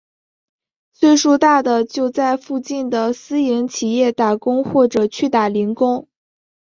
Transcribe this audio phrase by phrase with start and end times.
[0.93, 6.07] 岁数大的就在附近的私营企业打工或者去打零工。